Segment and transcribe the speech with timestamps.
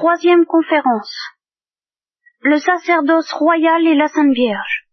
[0.00, 1.12] Troisième conférence.
[2.40, 4.88] Le sacerdoce royal et la Sainte Vierge.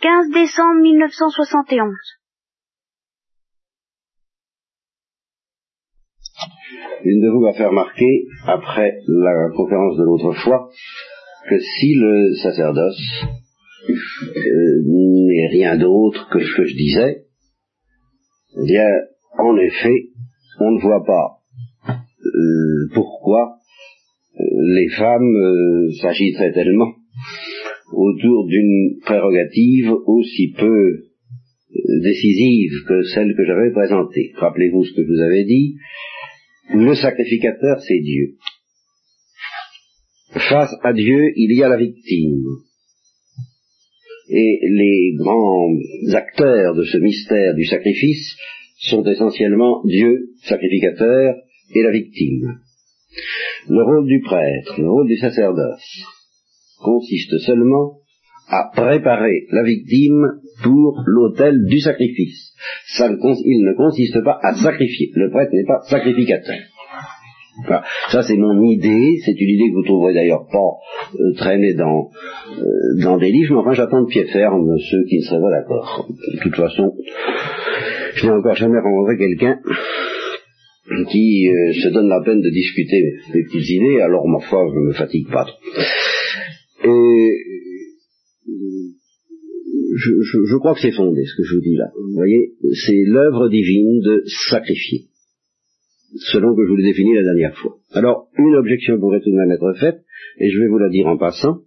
[0.00, 1.96] 15 décembre 1971.
[7.02, 10.70] Une de vous m'a fait remarquer, après la conférence de l'autre fois,
[11.48, 13.24] que si le sacerdoce
[13.88, 17.24] euh, n'est rien d'autre que ce que je disais,
[18.62, 18.86] eh bien,
[19.40, 20.12] en effet,
[20.60, 21.39] on ne voit pas
[22.24, 23.56] euh, pourquoi
[24.38, 24.44] euh,
[24.76, 26.92] les femmes euh, s'agiteraient tellement
[27.92, 34.32] autour d'une prérogative aussi peu euh, décisive que celle que j'avais présentée?
[34.36, 35.76] Rappelez-vous ce que vous avais dit,
[36.74, 38.36] le sacrificateur c'est Dieu.
[40.32, 42.44] Face à Dieu, il y a la victime.
[44.28, 45.74] Et les grands
[46.12, 48.36] acteurs de ce mystère du sacrifice
[48.78, 51.34] sont essentiellement Dieu, sacrificateur,
[51.74, 52.60] et la victime.
[53.68, 56.02] Le rôle du prêtre, le rôle du sacerdoce,
[56.82, 58.00] consiste seulement
[58.48, 60.26] à préparer la victime
[60.62, 62.52] pour l'autel du sacrifice.
[62.96, 65.10] Ça il ne consiste pas à sacrifier.
[65.14, 66.56] Le prêtre n'est pas sacrificateur.
[67.66, 67.84] Voilà.
[68.10, 70.58] Ça c'est mon idée, c'est une idée que vous trouverez d'ailleurs pas
[71.14, 72.10] euh, traîner dans,
[72.58, 75.50] euh, dans des livres, mais enfin j'attends de pied ferme ceux qui ne seraient pas
[75.50, 76.08] d'accord.
[76.08, 76.92] De toute façon,
[78.14, 79.58] je n'ai encore jamais rencontré quelqu'un
[81.10, 83.02] qui euh, se donne la peine de discuter
[83.32, 85.46] mes petites idées, alors ma foi, je ne me fatigue pas.
[86.84, 87.30] Et
[89.96, 91.90] je, je, je crois que c'est fondé ce que je vous dis là.
[91.94, 92.54] Vous voyez,
[92.86, 95.06] c'est l'œuvre divine de sacrifier,
[96.32, 97.76] selon que je vous l'ai défini la dernière fois.
[97.92, 100.00] Alors, une objection pourrait tout de même être faite,
[100.38, 101.58] et je vais vous la dire en passant.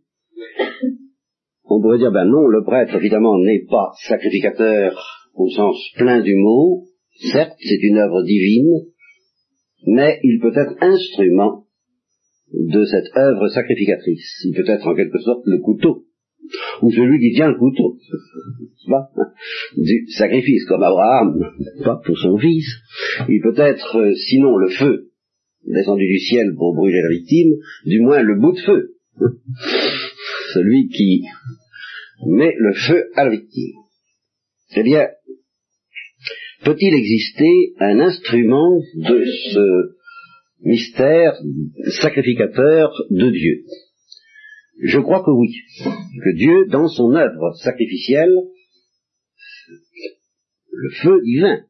[1.65, 4.95] On pourrait dire, ben non, le prêtre, évidemment, n'est pas sacrificateur
[5.35, 6.83] au sens plein du mot,
[7.31, 8.92] certes, c'est une œuvre divine,
[9.85, 11.65] mais il peut être instrument
[12.53, 14.45] de cette œuvre sacrificatrice.
[14.45, 16.05] Il peut être en quelque sorte le couteau,
[16.81, 17.97] ou celui qui tient le couteau,
[18.89, 19.09] pas,
[19.77, 21.39] du sacrifice, comme Abraham,
[21.83, 22.65] pas pour son fils.
[23.29, 25.09] Il peut être, euh, sinon le feu
[25.65, 27.53] descendu du ciel pour brûler la victime,
[27.85, 28.95] du moins le bout de feu,
[30.53, 31.23] celui qui
[32.27, 33.77] met le feu à la victime.
[34.75, 35.07] Eh bien,
[36.63, 39.95] peut-il exister un instrument de ce
[40.61, 41.33] mystère
[42.01, 43.65] sacrificateur de Dieu?
[44.81, 45.53] Je crois que oui,
[46.23, 48.33] que Dieu, dans son œuvre sacrificielle,
[50.71, 51.63] le feu divin,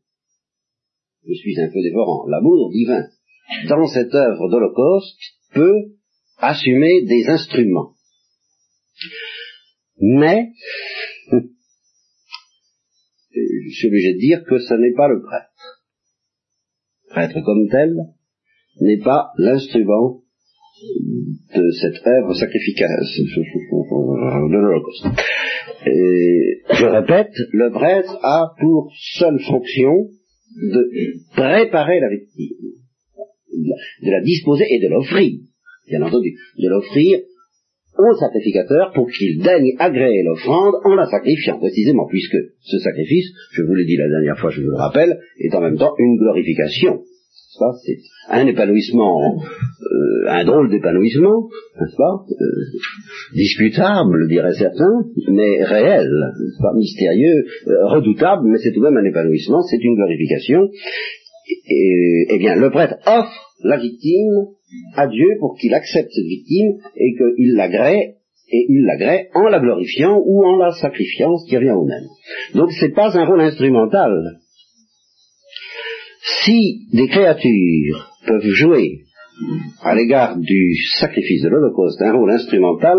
[1.27, 3.05] je suis un peu dévorant, l'amour divin,
[3.67, 5.19] dans cette œuvre d'Holocauste,
[5.53, 5.93] peut
[6.37, 7.93] assumer des instruments.
[9.99, 10.49] Mais,
[13.65, 15.51] je suis obligé de dire que ce n'est pas le prêtre.
[17.05, 17.95] Le prêtre comme tel
[18.81, 20.21] n'est pas l'instrument
[21.55, 25.05] de cette œuvre sacrificale de l'Holocauste.
[25.85, 30.09] Je répète, le prêtre a pour seule fonction
[30.55, 32.57] de préparer la victime,
[34.01, 35.39] de la disposer et de l'offrir,
[35.87, 37.19] bien entendu, de l'offrir
[37.97, 43.63] au sacrificateur pour qu'il daigne agréer l'offrande en la sacrifiant, précisément, puisque ce sacrifice, je
[43.63, 46.17] vous l'ai dit la dernière fois, je vous le rappelle, est en même temps une
[46.17, 47.01] glorification.
[47.85, 47.99] C'est
[48.29, 51.49] un épanouissement, euh, un drôle d'épanouissement,
[51.79, 56.09] n'est-ce pas euh, Discutable, diraient certains, mais réel,
[56.61, 60.69] pas Mystérieux, euh, redoutable, mais c'est tout de même un épanouissement, c'est une glorification.
[61.67, 64.47] Et, eh bien, le prêtre offre la victime
[64.95, 68.15] à Dieu pour qu'il accepte cette victime et qu'il l'agrée
[68.49, 72.07] et il l'agrée en la glorifiant ou en la sacrifiant, ce qui revient au même.
[72.53, 74.39] Donc c'est pas un rôle instrumental.
[76.43, 79.01] Si des créatures peuvent jouer
[79.81, 82.97] à l'égard du sacrifice de l'Holocauste un rôle instrumental,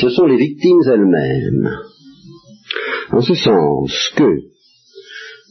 [0.00, 1.70] ce sont les victimes elles-mêmes.
[3.10, 4.24] En ce sens que,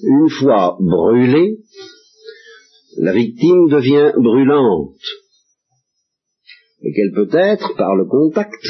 [0.03, 1.57] une fois brûlée,
[2.97, 4.95] la victime devient brûlante
[6.83, 8.63] et qu'elle peut être, par le contact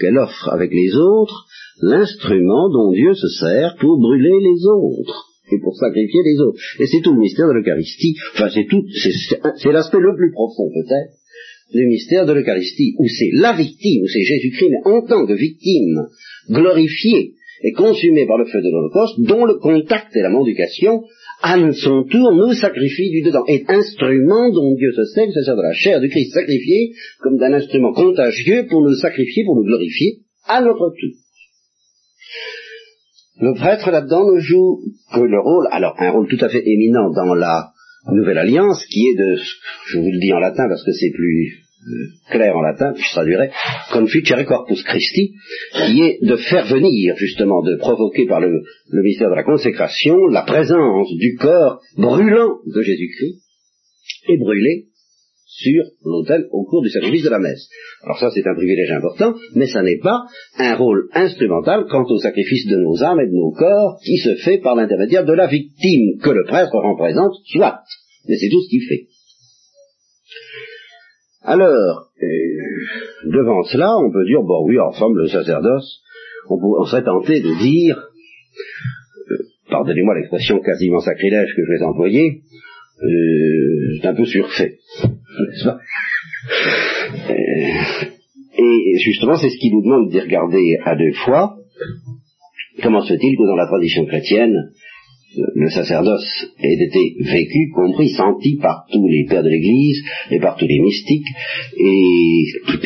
[0.00, 1.46] qu'elle offre avec les autres,
[1.82, 6.60] l'instrument dont Dieu se sert pour brûler les autres et pour sacrifier les autres.
[6.78, 8.14] Et c'est tout le mystère de l'Eucharistie.
[8.34, 8.84] Enfin, c'est tout,
[9.56, 11.18] c'est l'aspect le plus profond peut-être
[11.72, 15.34] du mystère de l'Eucharistie, où c'est la victime, où c'est Jésus-Christ, mais en tant que
[15.34, 16.06] victime,
[16.48, 21.02] glorifiée et consumée par le feu de l'Holocauste, dont le contact et la mendication
[21.40, 25.56] à son tour, nous sacrifie du dedans, est instrument dont Dieu se sert, se sert
[25.56, 29.64] de la chair du Christ sacrifié, comme d'un instrument contagieux pour nous sacrifier, pour nous
[29.64, 31.14] glorifier, à notre tour.
[33.40, 34.80] Le prêtre là-dedans ne joue
[35.14, 37.70] que le rôle, alors un rôle tout à fait éminent dans la
[38.12, 39.36] nouvelle alliance qui est de,
[39.86, 41.67] je vous le dis en latin parce que c'est plus
[42.30, 43.50] clair en latin, puis je traduirai,
[43.92, 45.34] conficere corpus Christi,
[45.72, 50.42] qui est de faire venir, justement, de provoquer par le, mystère de la consécration la
[50.42, 53.42] présence du corps brûlant de Jésus-Christ
[54.28, 54.86] et brûlé
[55.46, 57.68] sur l'autel au cours du sacrifice de la messe.
[58.04, 60.26] Alors ça, c'est un privilège important, mais ça n'est pas
[60.58, 64.36] un rôle instrumental quant au sacrifice de nos âmes et de nos corps qui se
[64.36, 67.80] fait par l'intermédiaire de la victime que le prêtre représente, soit.
[68.28, 69.06] Mais c'est tout ce qu'il fait.
[71.48, 72.28] Alors, euh,
[73.24, 76.02] devant cela, on peut dire, bon oui, en somme, le sacerdoce,
[76.50, 77.96] on, serait tenté de dire,
[79.30, 79.36] euh,
[79.70, 82.42] pardonnez-moi l'expression quasiment sacrilège que je vais employer,
[83.02, 84.76] euh, c'est un peu surfait.
[88.58, 91.56] et justement, c'est ce qui nous demande d'y regarder à deux fois.
[92.82, 94.54] Comment se fait-il que dans la tradition chrétienne,
[95.36, 96.24] le sacerdoce
[96.58, 100.80] ait été vécu, compris, senti par tous les pères de l'Église et par tous les
[100.80, 101.26] mystiques
[101.76, 102.84] et toutes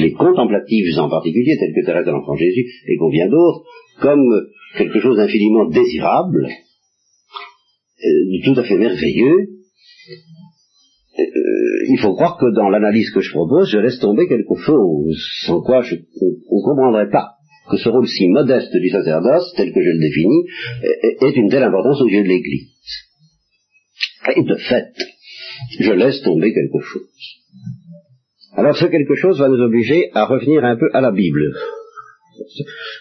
[0.00, 3.64] les, contemplatives en particulier, telles que Thérèse de l'Enfant Jésus et combien d'autres,
[4.00, 4.46] comme
[4.78, 6.46] quelque chose d'infiniment désirable,
[8.04, 9.48] euh, tout à fait merveilleux.
[11.18, 11.22] Euh,
[11.88, 15.16] il faut croire que dans l'analyse que je propose, je laisse tomber quelque chose
[15.46, 17.35] sans quoi je, on ne comprendrait pas
[17.70, 20.44] que ce rôle si modeste du sacerdoce, tel que je le définis,
[21.22, 22.68] est une telle importance aux yeux de l'Église.
[24.36, 24.92] Et de fait,
[25.80, 27.02] je laisse tomber quelque chose.
[28.56, 31.52] Alors ce quelque chose va nous obliger à revenir un peu à la Bible.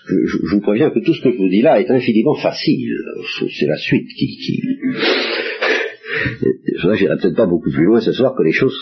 [0.07, 2.93] Je, vous préviens que tout ce que je vous dis là est infiniment facile.
[3.57, 4.27] C'est la suite qui...
[4.37, 4.61] qui...
[6.93, 8.77] j'irai peut-être pas beaucoup plus loin ce soir que les choses,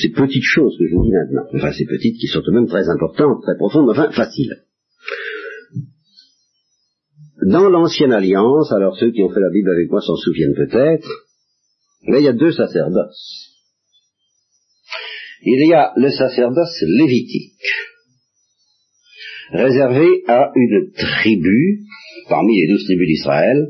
[0.00, 1.44] ces petites choses que je vous dis maintenant.
[1.54, 4.54] Enfin, ces petites qui sont tout de même très importantes, très profondes, enfin faciles.
[7.42, 11.08] Dans l'ancienne alliance, alors ceux qui ont fait la Bible avec moi s'en souviennent peut-être,
[12.02, 13.54] mais il y a deux sacerdoces.
[15.42, 17.62] Il y a le sacerdoce lévitique,
[19.52, 21.84] réservé à une tribu,
[22.28, 23.68] parmi les douze tribus d'Israël,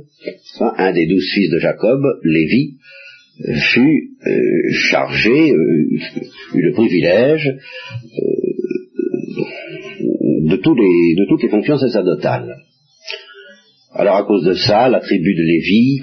[0.61, 2.79] un des douze fils de Jacob, Lévi,
[3.75, 5.89] fut euh, chargé, euh,
[6.55, 8.39] eut le privilège euh,
[10.43, 12.57] de, les, de toutes les fonctions sacerdotales.
[13.93, 16.01] Alors à cause de ça, la tribu de Lévi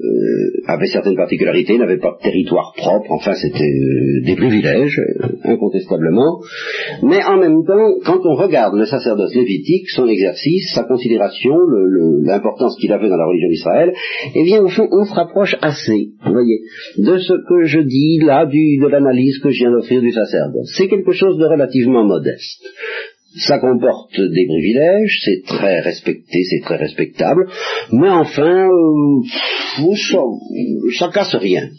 [0.00, 5.26] euh, avait certaines particularités, n'avait pas de territoire propre, enfin c'était euh, des privilèges, euh,
[5.44, 6.40] incontestablement.
[7.02, 11.54] Mais en même temps, quand on regarde le sacerdoce lévitique, son exercice, sa considération,
[12.24, 13.92] l'importance qu'il avait dans la religion d'Israël,
[14.34, 16.60] eh bien au fond on se rapproche assez, vous voyez,
[16.96, 20.72] de ce que je dis là, de l'analyse que je viens d'offrir du sacerdoce.
[20.74, 22.64] C'est quelque chose de relativement modeste
[23.36, 27.48] ça comporte des privilèges, c'est très respecté, c'est très respectable,
[27.92, 30.18] mais enfin, euh, ça,
[30.98, 31.70] ça casse rien.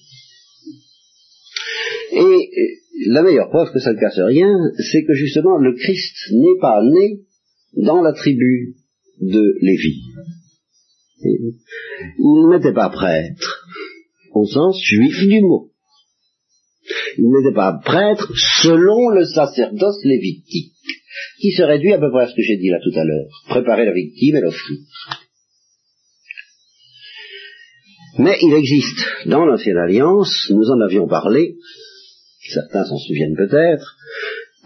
[2.11, 2.49] Et
[3.07, 6.81] la meilleure preuve que ça ne casse rien, c'est que justement le Christ n'est pas
[6.83, 7.21] né
[7.75, 8.75] dans la tribu
[9.21, 10.01] de Lévi.
[11.23, 13.67] Il n'était pas prêtre,
[14.33, 15.69] au sens juif du mot.
[17.17, 20.73] Il n'était pas prêtre selon le sacerdoce lévitique
[21.43, 23.27] qui se réduit à peu près à ce que j'ai dit là tout à l'heure.
[23.49, 24.77] Préparer la victime et l'offrir.
[28.17, 31.57] Mais il existe dans l'Ancienne Alliance, nous en avions parlé,
[32.47, 33.97] certains s'en souviennent peut-être,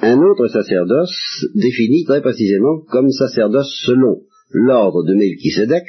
[0.01, 5.83] un autre sacerdoce défini très précisément comme sacerdoce selon l'ordre de Melchisedec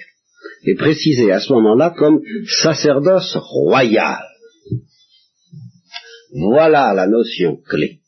[0.64, 2.22] et précisé à ce moment-là comme
[2.62, 4.24] sacerdoce royal.
[6.32, 8.00] Voilà la notion clé.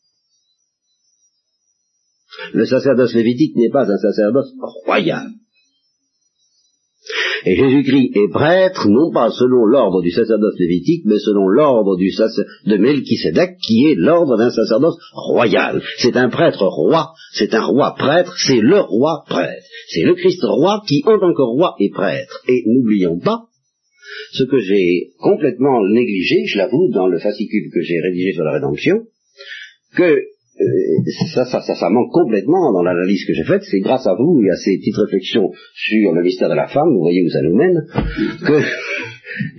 [2.52, 4.52] Le sacerdoce lévitique n'est pas un sacerdoce
[4.84, 5.28] royal.
[7.46, 12.76] Et Jésus-Christ est prêtre, non pas selon l'ordre du sacerdoce lévitique, mais selon l'ordre de
[12.76, 15.82] Melchisedec, qui est l'ordre d'un sacerdoce royal.
[15.98, 19.64] C'est un prêtre roi, c'est un roi prêtre, c'est le roi prêtre.
[19.88, 22.42] C'est le Christ roi qui, en que roi, est prêtre.
[22.46, 23.44] Et n'oublions pas
[24.32, 28.52] ce que j'ai complètement négligé, je l'avoue, dans le fascicule que j'ai rédigé sur la
[28.52, 29.06] rédemption,
[29.96, 30.20] que
[31.34, 33.62] ça, ça, ça, ça, manque complètement dans l'analyse que j'ai faite.
[33.62, 36.88] C'est grâce à vous et à ces petites réflexions sur le mystère de la femme,
[36.92, 37.86] vous voyez où ça nous mène,
[38.46, 38.60] que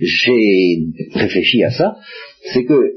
[0.00, 0.78] j'ai
[1.14, 1.96] réfléchi à ça.
[2.52, 2.92] C'est que euh,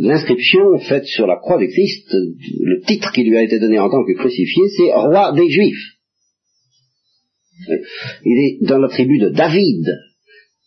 [0.00, 3.90] l'inscription faite sur la croix de Christ, le titre qui lui a été donné en
[3.90, 5.98] tant que crucifié, c'est roi des Juifs.
[8.24, 9.84] Il est dans la tribu de David,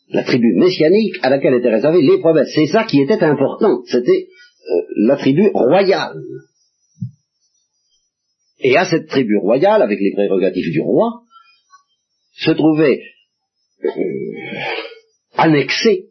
[0.09, 2.51] la tribu messianique à laquelle étaient réservées les promesses.
[2.53, 3.81] C'est ça qui était important.
[3.85, 4.27] C'était
[4.69, 6.21] euh, la tribu royale.
[8.63, 11.21] Et à cette tribu royale, avec les prérogatives du roi,
[12.33, 13.01] se trouvait
[13.83, 13.89] euh,
[15.35, 16.09] annexé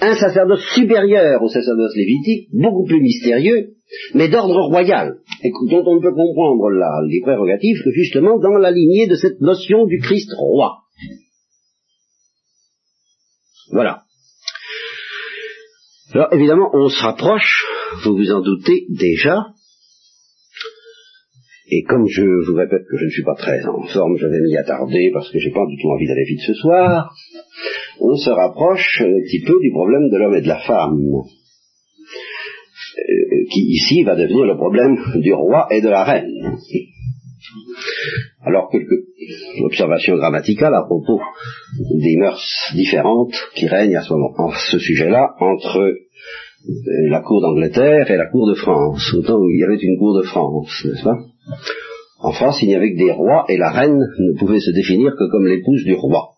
[0.00, 3.74] un sacerdoce supérieur au sacerdoce lévitique, beaucoup plus mystérieux,
[4.14, 6.70] mais d'ordre royal, et dont on ne peut comprendre
[7.08, 10.78] les prérogatives que justement dans la lignée de cette notion du Christ roi.
[13.70, 14.02] Voilà.
[16.12, 17.64] Alors évidemment, on se rapproche,
[18.04, 19.46] vous vous en doutez déjà,
[21.68, 24.40] et comme je vous répète que je ne suis pas très en forme, je vais
[24.40, 27.14] m'y attarder parce que j'ai pas du tout envie d'aller vite ce soir,
[28.00, 31.00] on se rapproche un petit peu du problème de l'homme et de la femme,
[32.98, 36.58] euh, qui ici va devenir le problème du roi et de la reine.
[38.42, 39.04] Alors, quelques
[39.64, 41.20] observations grammaticales à propos
[41.78, 45.94] des mœurs différentes qui règnent à ce moment, en ce sujet-là, entre
[47.10, 50.16] la cour d'Angleterre et la cour de France, autant où il y avait une cour
[50.18, 51.18] de France, n'est-ce pas?
[52.20, 55.12] En France, il n'y avait que des rois et la reine ne pouvait se définir
[55.12, 56.30] que comme l'épouse du roi,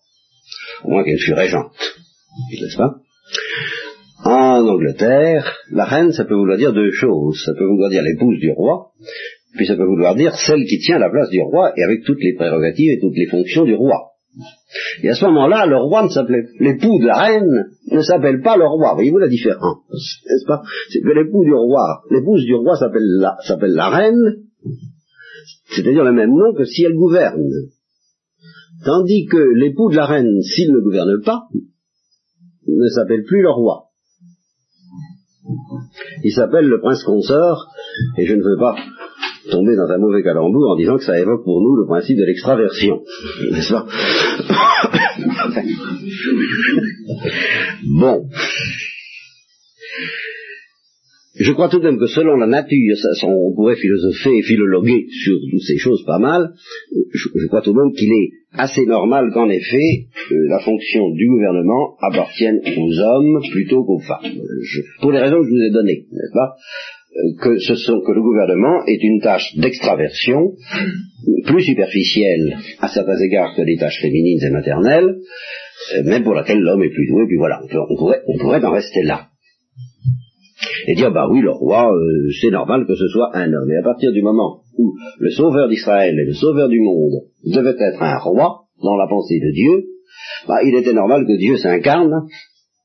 [0.84, 1.72] au moins qu'elle fût régente,
[2.50, 2.96] n'est-ce pas?
[4.24, 7.40] En Angleterre, la reine, ça peut vouloir dire deux choses.
[7.44, 8.90] Ça peut vouloir dire l'épouse du roi,
[9.56, 12.20] puis ça peut vouloir dire celle qui tient la place du roi et avec toutes
[12.20, 14.15] les prérogatives et toutes les fonctions du roi.
[15.02, 18.66] Et à ce moment-là, le roi ne l'époux de la reine ne s'appelle pas le
[18.66, 18.94] roi.
[18.94, 20.62] Voyez-vous la différence, n'est-ce pas?
[20.92, 24.44] Que l'époux du roi, l'épouse du roi s'appelle la, s'appelle la reine,
[25.70, 27.50] c'est-à-dire le même nom que si elle gouverne.
[28.84, 31.48] Tandis que l'époux de la reine, s'il ne gouverne pas,
[32.68, 33.84] ne s'appelle plus le roi.
[36.24, 37.68] Il s'appelle le prince consort,
[38.18, 38.74] et je ne veux pas
[39.50, 42.24] tomber dans un mauvais calembour en disant que ça évoque pour nous le principe de
[42.24, 43.02] l'extraversion,
[43.52, 43.86] n'est-ce pas
[48.00, 48.28] Bon.
[51.38, 55.36] Je crois tout de même que selon la nature, on pourrait philosopher et philologuer sur
[55.50, 56.54] toutes ces choses pas mal,
[57.12, 61.28] je, crois tout de même qu'il est assez normal qu'en effet, euh, la fonction du
[61.28, 64.32] gouvernement appartienne aux hommes plutôt qu'aux femmes.
[65.02, 66.56] pour les raisons que je vous ai données, n'est-ce pas
[67.40, 70.52] que, ce sont, que le gouvernement est une tâche d'extraversion,
[71.44, 75.16] plus superficielle à certains égards que les tâches féminines et maternelles,
[75.94, 78.72] euh, mais pour laquelle l'homme est plus doué, puis voilà, on, pourrait, on pourrait en
[78.72, 79.28] rester là.
[80.88, 83.70] Et dire, bah oui, le roi, euh, c'est normal que ce soit un homme.
[83.70, 87.76] Et à partir du moment où le sauveur d'Israël et le sauveur du monde devait
[87.78, 89.84] être un roi, dans la pensée de Dieu,
[90.46, 92.26] bah, il était normal que Dieu s'incarne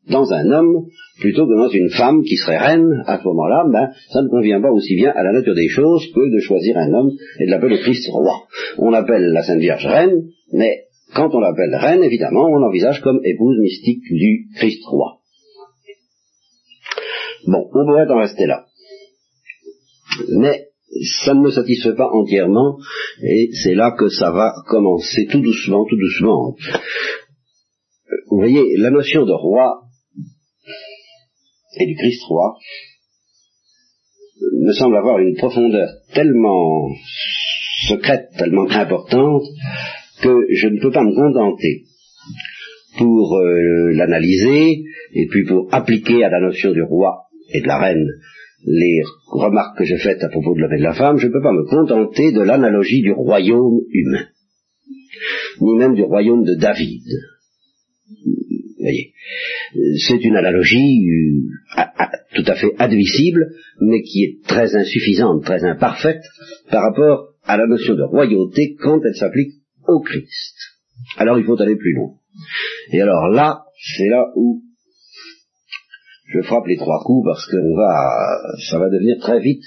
[0.10, 0.86] dans un homme
[1.20, 4.62] plutôt que dans une femme qui serait reine, à ce moment-là, ben, ça ne convient
[4.62, 7.52] pas aussi bien à la nature des choses que de choisir un homme et de
[7.52, 8.44] l'appeler Christ roi.
[8.78, 13.20] On appelle la Sainte Vierge reine, mais quand on l'appelle reine, évidemment, on l'envisage comme
[13.24, 15.20] épouse mystique du Christ roi.
[17.48, 18.66] Bon, on pourrait en rester là.
[20.30, 20.68] Mais
[21.24, 22.78] ça ne me satisfait pas entièrement,
[23.24, 26.56] et c'est là que ça va commencer tout doucement, tout doucement.
[28.30, 29.82] Vous voyez, la notion de roi
[31.82, 32.58] et du Christ roi
[34.62, 36.90] me semble avoir une profondeur tellement
[37.88, 39.44] secrète, tellement importante,
[40.22, 41.86] que je ne peux pas me contenter
[42.98, 44.84] pour euh, l'analyser
[45.14, 47.24] et puis pour appliquer à la notion du roi
[47.54, 48.08] et de la reine
[48.66, 51.32] les remarques que j'ai faites à propos de l'homme et de la femme, je ne
[51.32, 54.28] peux pas me contenter de l'analogie du royaume humain,
[55.62, 57.04] ni même du royaume de David.
[58.80, 59.14] Voyez,
[59.74, 61.08] c'est une analogie
[61.78, 61.84] euh,
[62.36, 66.22] tout à fait admissible, mais qui est très insuffisante, très imparfaite
[66.70, 69.54] par rapport à la notion de royauté quand elle s'applique
[69.88, 70.56] au Christ.
[71.18, 72.14] Alors il faut aller plus loin.
[72.92, 73.64] Et alors là,
[73.98, 74.62] c'est là où
[76.34, 77.58] je frappe les trois coups parce que
[78.70, 79.64] ça va devenir très vite,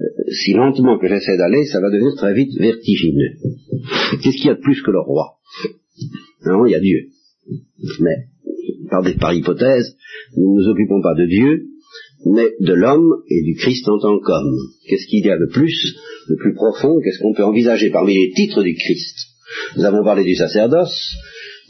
[0.00, 3.36] euh, si lentement que j'essaie d'aller, ça va devenir très vite vertigineux.
[4.22, 5.36] Qu'est-ce qu'il y a de plus que le roi
[6.44, 7.08] Non, il y a Dieu.
[8.00, 8.26] Mais
[8.90, 9.96] par, des, par hypothèse,
[10.36, 11.64] nous ne nous occupons pas de Dieu,
[12.26, 14.56] mais de l'homme et du Christ en tant qu'homme.
[14.88, 15.96] Qu'est-ce qu'il y a de plus,
[16.28, 19.16] de plus profond, qu'est-ce qu'on peut envisager parmi les titres du Christ?
[19.76, 21.12] Nous avons parlé du sacerdoce.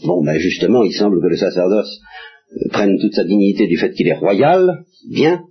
[0.04, 2.00] Bon, ben justement, il semble que le sacerdoce
[2.52, 5.42] euh, prenne toute sa dignité du fait qu'il est royal, bien.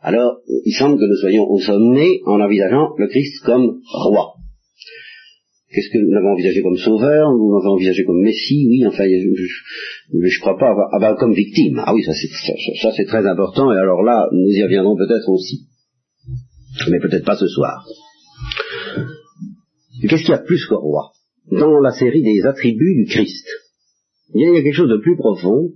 [0.00, 4.34] Alors, il semble que nous soyons au sommet en envisageant le Christ comme roi.
[5.72, 7.32] Qu'est-ce que nous l'avons envisagé comme sauveur?
[7.32, 8.66] Nous l'avons envisagé comme messie?
[8.68, 10.88] Oui, enfin, je, je, crois pas avoir...
[10.92, 11.80] Ah comme victime.
[11.84, 12.28] Ah oui, ça c'est,
[12.76, 15.68] ça, très important, et alors là, nous y reviendrons peut-être aussi.
[16.90, 17.86] Mais peut-être pas ce soir.
[20.02, 21.12] Qu'est-ce qu'il y a de plus qu'au roi?
[21.50, 23.46] Dans la série des attributs du Christ,
[24.34, 25.70] il y a quelque chose de plus profond,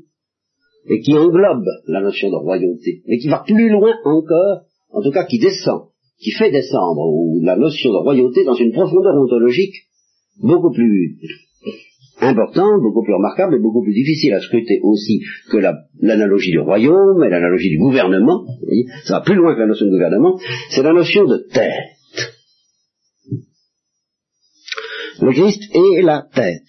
[0.89, 5.11] et qui englobe la notion de royauté, mais qui va plus loin encore, en tout
[5.11, 5.89] cas qui descend,
[6.19, 7.01] qui fait descendre
[7.43, 9.86] la notion de royauté dans une profondeur ontologique
[10.39, 11.19] beaucoup plus
[12.21, 15.59] importante, beaucoup plus remarquable et beaucoup plus difficile à scruter aussi que
[16.01, 18.45] l'analogie du royaume et l'analogie du gouvernement.
[19.05, 20.39] ça va plus loin que la notion de gouvernement.
[20.71, 21.73] C'est la notion de tête.
[25.21, 26.63] Le Christ est la tête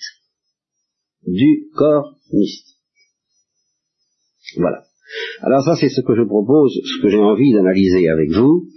[1.25, 2.77] du corps mystique.
[4.57, 4.83] Voilà.
[5.41, 8.67] Alors ça, c'est ce que je propose, ce que j'ai envie d'analyser avec vous.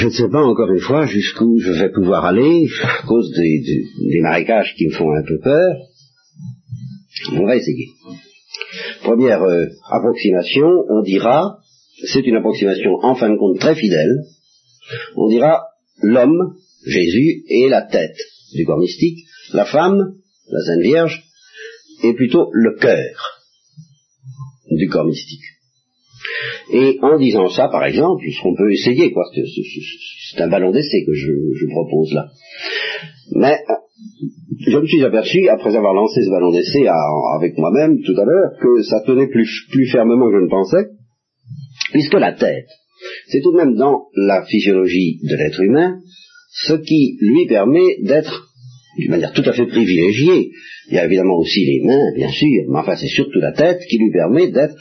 [0.00, 4.20] Je ne sais pas encore une fois jusqu'où je vais pouvoir aller à cause des,
[4.22, 5.76] marécages qui me font un peu peur.
[7.34, 7.88] On va essayer.
[9.02, 11.58] Première euh, approximation, on dira,
[12.06, 14.24] c'est une approximation en fin de compte très fidèle,
[15.16, 15.66] on dira
[16.00, 16.54] l'homme,
[16.86, 18.16] Jésus, est la tête
[18.54, 20.14] du corps mystique, la femme,
[20.50, 21.22] la Sainte Vierge,
[22.04, 23.42] est plutôt le cœur
[24.70, 25.59] du corps mystique.
[26.72, 31.04] Et en disant ça, par exemple, ce qu'on peut essayer, quoi, c'est un ballon d'essai
[31.04, 32.28] que je, propose là.
[33.34, 33.58] Mais
[34.66, 36.86] je me suis aperçu, après avoir lancé ce ballon d'essai
[37.36, 40.90] avec moi-même tout à l'heure, que ça tenait plus, plus fermement que je ne pensais,
[41.92, 42.68] puisque la tête,
[43.28, 46.00] c'est tout de même dans la physiologie de l'être humain
[46.52, 48.49] ce qui lui permet d'être
[49.00, 50.50] d'une manière tout à fait privilégiée.
[50.88, 53.80] Il y a évidemment aussi les mains, bien sûr, mais enfin c'est surtout la tête
[53.88, 54.74] qui lui permet d'être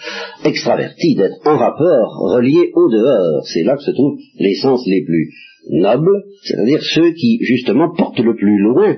[0.45, 3.45] extraverti, d'être en rapport, relié au dehors.
[3.45, 5.29] C'est là que se trouvent les sens les plus
[5.69, 8.97] nobles, c'est-à-dire ceux qui justement portent le plus loin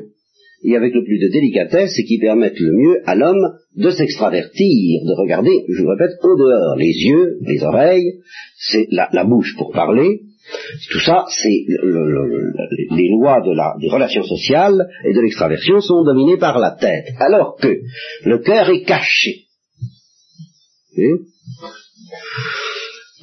[0.64, 5.02] et avec le plus de délicatesse et qui permettent le mieux à l'homme de s'extravertir,
[5.04, 6.76] de regarder, je vous répète, au dehors.
[6.78, 8.20] Les yeux, les oreilles,
[8.58, 10.22] c'est la bouche pour parler,
[10.92, 11.66] tout ça, c'est
[12.92, 13.42] les lois
[13.80, 17.80] des relations sociales et de l'extraversion sont dominées par la tête, alors que
[18.26, 19.46] le cœur est caché.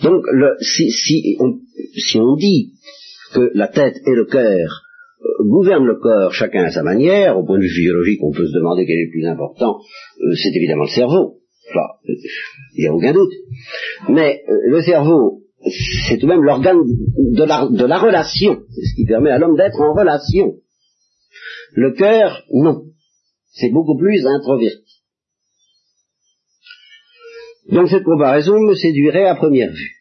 [0.02, 0.22] Donc,
[0.60, 2.72] si, on, dit
[3.34, 4.82] que la tête et le cœur
[5.20, 8.46] euh, gouvernent le corps chacun à sa manière, au point de vue physiologique, on peut
[8.46, 9.80] se demander quel est le plus important,
[10.20, 11.40] euh, c'est évidemment le cerveau.
[12.74, 13.32] il n'y a aucun doute.
[14.08, 18.58] Mais euh, le cerveau c'est tout de même l'organe de la, relation.
[18.70, 20.54] C'est ce qui permet à l'homme d'être en relation.
[21.72, 22.84] Le cœur, non.
[23.52, 25.02] C'est beaucoup plus introverti.
[27.70, 29.94] Donc cette comparaison me séduirait à première vue.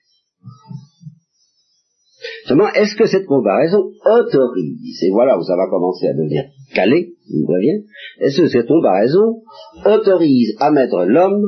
[2.46, 7.15] Seulement, est-ce que cette comparaison autorise, et voilà où ça va commencer à devenir calé,
[7.30, 7.84] vous voyez,
[8.20, 9.41] est-ce que cette comparaison
[9.84, 11.41] autorise à mettre l'homme,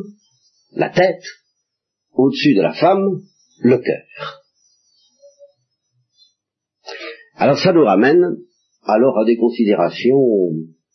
[0.74, 1.24] la tête,
[2.12, 3.22] au-dessus de la femme,
[3.62, 4.04] le cœur.
[7.36, 8.38] Alors ça nous ramène
[8.84, 10.22] alors à des considérations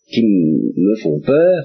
[0.08, 1.64] qui me font peur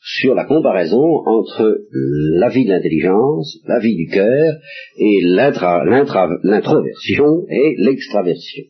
[0.00, 4.56] sur la comparaison entre la vie de l'intelligence, la vie du cœur,
[4.98, 8.64] et l'introversion et l'extraversion.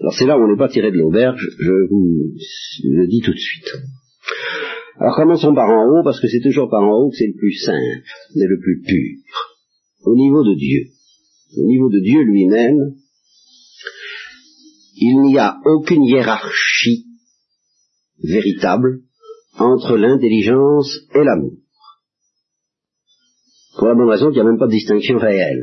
[0.00, 2.32] Alors c'est là où on n'est pas tiré de l'auberge, je vous
[2.84, 3.72] le dis tout de suite.
[5.00, 7.34] Alors commençons par en haut, parce que c'est toujours par en haut que c'est le
[7.36, 8.04] plus simple
[8.36, 9.16] et le plus pur
[10.04, 10.90] au niveau de Dieu.
[11.58, 12.96] Au niveau de Dieu lui-même,
[14.96, 17.06] il n'y a aucune hiérarchie
[18.22, 19.02] véritable
[19.58, 21.58] entre l'intelligence et l'amour.
[23.76, 25.62] Pour la bonne raison qu'il n'y a même pas de distinction réelle.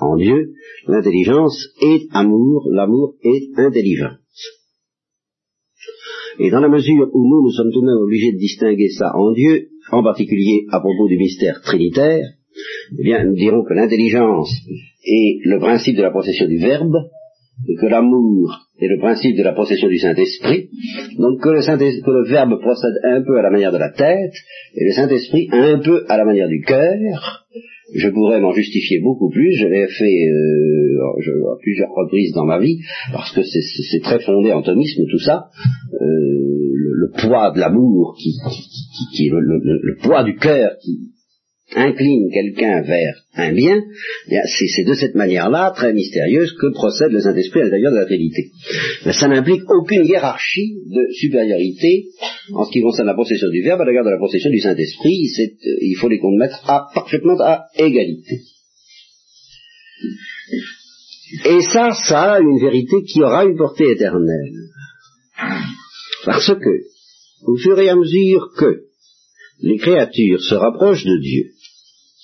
[0.00, 0.54] En Dieu,
[0.86, 4.18] l'intelligence est amour, l'amour est intelligence.
[6.38, 9.12] Et dans la mesure où nous, nous sommes tout de même obligés de distinguer ça
[9.14, 12.24] en Dieu, en particulier à propos du mystère trinitaire,
[12.98, 14.50] eh bien, nous dirons que l'intelligence
[15.04, 16.96] est le principe de la possession du Verbe,
[17.68, 20.68] et que l'amour est le principe de la possession du Saint-Esprit,
[21.18, 23.90] donc que le, Saint que le Verbe procède un peu à la manière de la
[23.90, 24.34] tête,
[24.74, 27.46] et le Saint-Esprit un peu à la manière du cœur.
[27.94, 32.58] Je pourrais m'en justifier beaucoup plus, je l'ai fait euh, à plusieurs reprises dans ma
[32.58, 32.78] vie,
[33.12, 35.44] parce que c'est très fondé en thomisme tout ça,
[35.92, 38.32] euh, le, poids de l'amour, qui,
[39.14, 41.12] qui, le, le, poids du cœur qui,
[41.74, 43.80] incline quelqu'un vers un bien,
[44.28, 48.50] c'est de cette manière-là, très mystérieuse, que procède le Saint-Esprit à l'intérieur de la Trinité.
[49.06, 52.06] Mais ça n'implique aucune hiérarchie de supériorité
[52.52, 55.28] en ce qui concerne la possession du Verbe à l'égard de la possession du Saint-Esprit.
[55.38, 58.40] Euh, il faut les mettre à, parfaitement à égalité.
[61.46, 64.52] Et ça, ça a une vérité qui aura une portée éternelle.
[66.26, 66.70] Parce que,
[67.46, 68.82] au fur et à mesure que
[69.62, 71.52] les créatures se rapprochent de Dieu,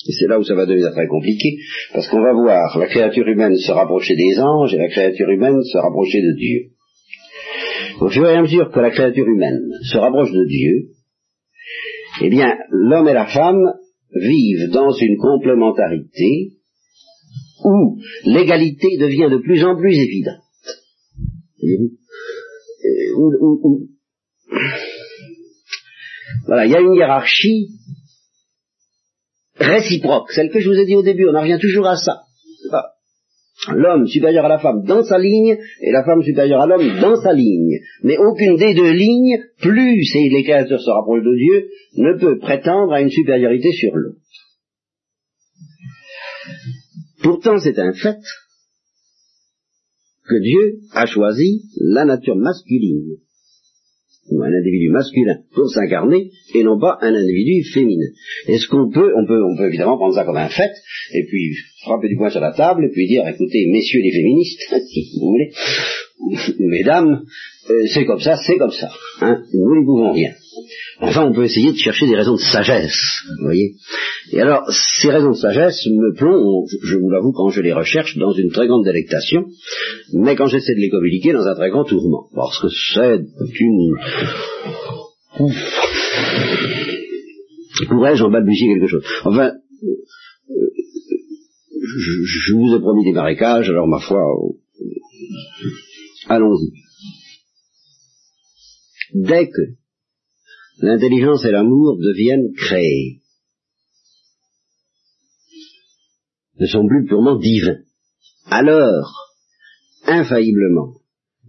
[0.07, 1.57] et c'est là où ça va devenir très compliqué,
[1.93, 5.63] parce qu'on va voir la créature humaine se rapprocher des anges et la créature humaine
[5.63, 6.71] se rapprocher de Dieu.
[8.01, 10.91] Au fur et à mesure que la créature humaine se rapproche de Dieu,
[12.23, 13.75] eh bien, l'homme et la femme
[14.15, 16.53] vivent dans une complémentarité
[17.65, 20.43] où l'égalité devient de plus en plus évidente.
[26.47, 27.69] voilà, il y a une hiérarchie
[29.59, 32.23] réciproque, celle que je vous ai dit au début, on en revient toujours à ça.
[33.75, 37.16] L'homme supérieur à la femme dans sa ligne et la femme supérieure à l'homme dans
[37.21, 37.79] sa ligne.
[38.05, 42.92] Mais aucune des deux lignes, plus les créateurs se rapprochent de Dieu, ne peut prétendre
[42.92, 44.21] à une supériorité sur l'autre.
[47.23, 48.21] Pourtant, c'est un fait
[50.29, 53.16] que Dieu a choisi la nature masculine
[54.31, 58.09] ou un individu masculin pour s'incarner et non pas un individu féminin.
[58.47, 60.73] Est-ce qu'on peut, on peut, on peut évidemment prendre ça comme un fait
[61.14, 64.61] et puis frapper du poing sur la table et puis dire, écoutez, messieurs les féministes,
[64.93, 65.51] si vous voulez,
[66.61, 67.23] mesdames,
[67.71, 68.91] euh, c'est comme ça, c'est comme ça.
[69.21, 70.33] Hein, nous ne pouvons rien.
[71.01, 72.99] Enfin, on peut essayer de chercher des raisons de sagesse,
[73.38, 73.75] vous voyez.
[74.33, 74.68] Et alors,
[75.01, 78.51] ces raisons de sagesse me plongent, je vous l'avoue, quand je les recherche, dans une
[78.51, 79.47] très grande délectation,
[80.14, 82.29] mais quand j'essaie de les communiquer, dans un très grand tourment.
[82.35, 83.21] Parce que c'est
[83.61, 83.94] une...
[87.88, 89.05] Pourrais-je en balbutier quelque chose?
[89.25, 89.53] Enfin,
[91.99, 94.21] je, je, vous ai promis des marécages, alors ma foi,
[96.29, 96.73] allons-y.
[99.14, 99.62] Dès que
[100.81, 103.21] l'intelligence et l'amour deviennent créés,
[106.61, 107.79] ne sont plus purement divins.
[108.51, 109.12] Alors,
[110.07, 110.95] infailliblement,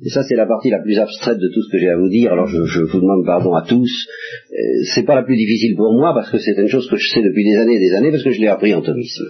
[0.05, 2.09] et ça c'est la partie la plus abstraite de tout ce que j'ai à vous
[2.09, 4.07] dire, alors je, vous demande pardon à tous,
[4.51, 4.55] euh,
[4.93, 7.21] c'est pas la plus difficile pour moi parce que c'est une chose que je sais
[7.21, 9.25] depuis des années et des années parce que je l'ai appris en thomisme.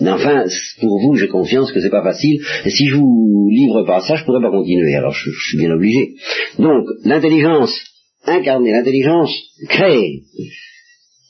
[0.00, 0.44] Mais enfin,
[0.80, 4.16] pour vous, j'ai confiance que c'est pas facile, et si je vous livre pas ça,
[4.16, 6.14] je pourrais pas continuer, alors je, je suis bien obligé.
[6.58, 7.87] Donc, l'intelligence
[8.28, 9.32] incarnée, l'intelligence
[9.68, 10.22] créée,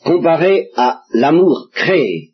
[0.04, 2.32] comparée à l'amour créé,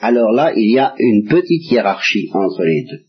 [0.00, 3.02] alors là, il y a une petite hiérarchie entre les deux.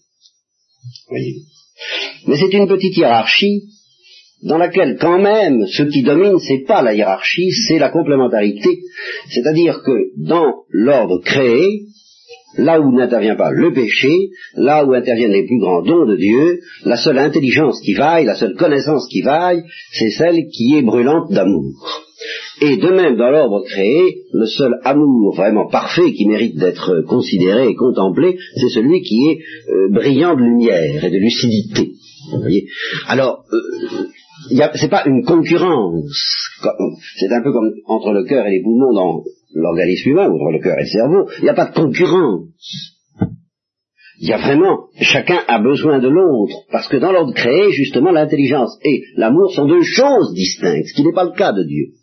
[2.28, 3.70] Mais c'est une petite hiérarchie
[4.44, 8.80] dans laquelle quand même ce qui domine, c'est pas la hiérarchie, c'est la complémentarité.
[9.30, 11.89] C'est-à-dire que dans l'ordre créé,
[12.58, 16.60] là où n'intervient pas le péché, là où interviennent les plus grands dons de Dieu,
[16.86, 21.32] la seule intelligence qui vaille, la seule connaissance qui vaille, c'est celle qui est brûlante
[21.32, 21.74] d'amour.
[22.62, 27.70] Et de même, dans l'ordre créé, le seul amour vraiment parfait qui mérite d'être considéré
[27.70, 31.94] et contemplé, c'est celui qui est euh, brillant de lumière et de lucidité.
[33.08, 36.50] Alors, euh, c'est pas une concurrence.
[37.18, 40.60] C'est un peu comme entre le cœur et les poumons dans l'organisme humain, entre le
[40.60, 41.30] cœur et le cerveau.
[41.40, 43.00] Il n'y a pas de concurrence.
[44.22, 48.12] Il y a vraiment, chacun a besoin de l'autre, parce que dans l'ordre créé, justement,
[48.12, 51.94] l'intelligence et l'amour sont deux choses distinctes, ce qui n'est pas le cas de Dieu.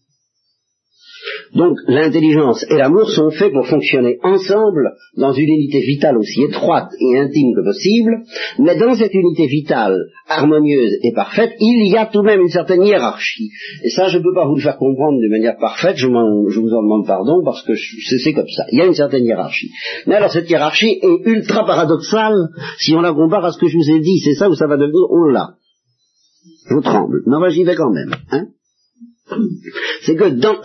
[1.54, 6.90] Donc l'intelligence et l'amour sont faits pour fonctionner ensemble dans une unité vitale aussi étroite
[7.00, 8.12] et intime que possible,
[8.58, 9.96] mais dans cette unité vitale
[10.28, 13.50] harmonieuse et parfaite, il y a tout de même une certaine hiérarchie.
[13.84, 16.14] Et ça, je ne peux pas vous le faire comprendre de manière parfaite, je, vous
[16.74, 18.64] en demande pardon parce que c'est comme ça.
[18.72, 19.70] Il y a une certaine hiérarchie.
[20.06, 23.76] Mais alors cette hiérarchie est ultra paradoxale si on la compare à ce que je
[23.76, 24.20] vous ai dit.
[24.24, 25.54] C'est ça où ça va devenir, oh là,
[26.68, 27.22] je tremble.
[27.26, 28.12] Non, j'y vais quand même.
[28.30, 28.46] Hein
[30.02, 30.60] c'est que, dans,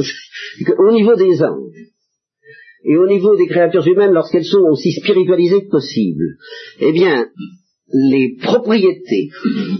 [0.77, 1.91] au niveau des anges
[2.83, 6.37] et au niveau des créatures humaines, lorsqu'elles sont aussi spiritualisées que possible,
[6.79, 7.27] eh bien,
[7.93, 9.29] les propriétés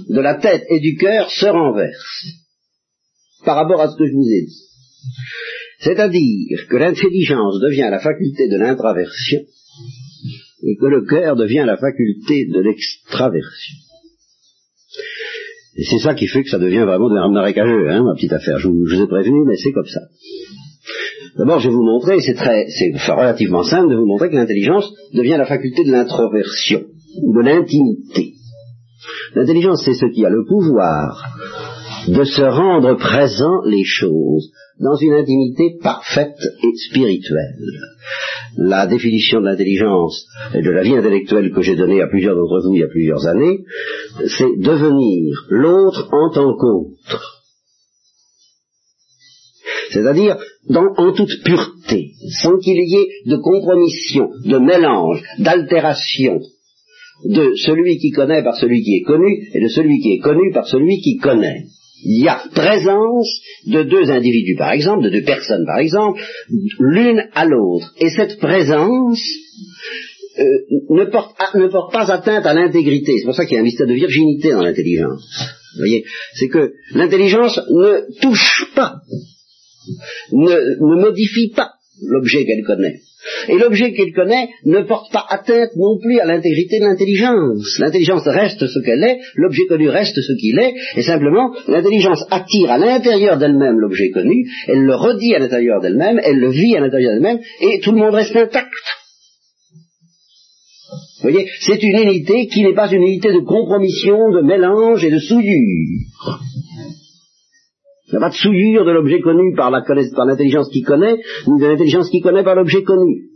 [0.10, 2.28] de la tête et du cœur se renversent
[3.46, 4.64] par rapport à ce que je vous ai dit.
[5.80, 9.42] C'est-à-dire que l'intelligence devient la faculté de l'intraversion
[10.64, 13.78] et que le cœur devient la faculté de l'extraversion.
[15.78, 18.60] Et c'est ça qui fait que ça devient vraiment de marécageux, hein, ma petite affaire.
[18.60, 20.02] Je vous, ai prévenu, mais c'est comme ça.
[21.38, 24.92] D'abord, je vais vous montrer, c'est très, c'est relativement simple de vous montrer que l'intelligence
[25.14, 28.34] devient la faculté de l'introversion, de l'intimité.
[29.34, 31.24] L'intelligence, c'est ce qui a le pouvoir
[32.08, 37.56] de se rendre présent les choses dans une intimité parfaite et spirituelle.
[38.58, 42.62] La définition de l'intelligence et de la vie intellectuelle que j'ai donnée à plusieurs d'entre
[42.66, 43.60] vous il y a plusieurs années,
[44.38, 47.42] c'est devenir l'autre en tant qu'autre.
[49.92, 50.38] C'est-à-dire
[50.70, 56.40] en toute pureté, sans qu'il y ait de compromission, de mélange, d'altération
[57.26, 60.52] de celui qui connaît par celui qui est connu et de celui qui est connu
[60.52, 61.66] par celui qui connaît
[62.04, 63.30] il y a présence
[63.68, 66.22] de deux individus, par exemple, de deux personnes, par exemple,
[66.80, 67.94] l'une à l'autre.
[68.00, 69.22] Et cette présence
[70.40, 70.44] euh,
[70.90, 73.14] ne, porte, pas atteinte à l'intégrité.
[73.18, 75.28] C'est pour ça qu'il y a un mystère de virginité dans l'intelligence.
[75.74, 78.96] Vous voyez, c'est que l'intelligence ne touche pas,
[80.32, 83.00] ne, ne modifie pas l'objet qu'elle connaît.
[83.50, 87.78] Et l'objet qu'elle connaît ne porte pas atteinte non plus à l'intégrité de l'intelligence.
[87.80, 92.72] L'intelligence reste ce qu'elle est, l'objet connu reste ce qu'il est, et simplement l'intelligence attire
[92.72, 96.80] à l'intérieur d'elle-même l'objet connu, elle le redit à l'intérieur d'elle-même, elle le vit à
[96.80, 98.74] l'intérieur d'elle-même, et tout le monde reste intact.
[101.22, 105.12] Vous voyez, c'est une unité qui n'est pas une unité de compromission, de mélange et
[105.12, 106.40] de souillure.
[108.12, 111.16] Il n'y a pas de souillure de l'objet connu par l'intelligence qui connaît,
[111.48, 113.30] ni de l'intelligence qui connaît par l'objet connu.